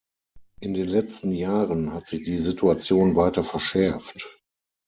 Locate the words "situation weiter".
2.39-3.43